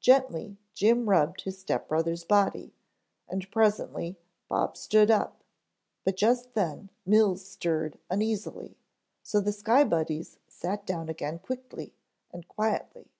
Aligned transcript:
Gently 0.00 0.56
Jim 0.74 1.08
rubbed 1.08 1.42
his 1.42 1.60
step 1.60 1.86
brother's 1.86 2.24
body, 2.24 2.74
and 3.28 3.48
presently, 3.52 4.18
Bob 4.48 4.76
stood 4.76 5.08
up, 5.08 5.44
but 6.02 6.16
just 6.16 6.54
then 6.54 6.90
Mills 7.06 7.46
stirred 7.48 7.96
uneasily, 8.10 8.76
so 9.22 9.40
the 9.40 9.52
Sky 9.52 9.84
Buddies 9.84 10.38
sat 10.48 10.84
down 10.84 11.08
again 11.08 11.38
quickly 11.38 11.94
and 12.32 12.48
quietly. 12.48 13.12